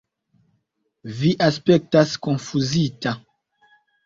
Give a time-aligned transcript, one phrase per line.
[1.19, 3.15] Vi aspektas konfuzita.